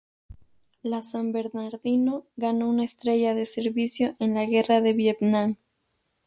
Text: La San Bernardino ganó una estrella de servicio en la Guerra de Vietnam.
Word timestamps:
La 0.81 1.03
San 1.03 1.31
Bernardino 1.31 2.25
ganó 2.35 2.69
una 2.71 2.83
estrella 2.85 3.35
de 3.35 3.45
servicio 3.45 4.15
en 4.17 4.33
la 4.33 4.47
Guerra 4.47 4.81
de 4.81 4.93
Vietnam. 4.93 5.57